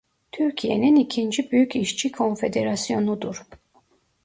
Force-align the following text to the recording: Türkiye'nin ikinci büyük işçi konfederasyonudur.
Türkiye'nin 0.31 0.95
ikinci 0.95 1.51
büyük 1.51 1.75
işçi 1.75 2.11
konfederasyonudur. 2.11 3.43